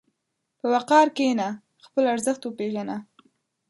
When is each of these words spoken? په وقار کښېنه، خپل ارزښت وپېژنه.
په 0.59 0.65
وقار 0.73 1.07
کښېنه، 1.17 1.47
خپل 1.85 2.03
ارزښت 2.13 2.41
وپېژنه. 2.43 2.97